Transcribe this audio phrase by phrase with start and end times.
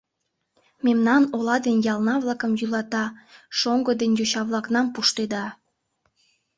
[0.85, 3.05] Мемнан ола ден ялна-влакым йӱлата,
[3.57, 5.45] шоҥго ден йоча-влакнам пуштеда.